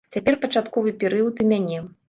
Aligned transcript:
Цяпер 0.13 0.37
пачатковы 0.45 0.95
перыяд 1.05 1.35
у 1.45 1.49
мяне. 1.55 1.79